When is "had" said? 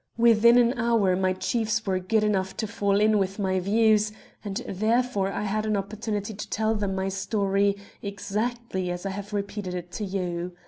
5.43-5.67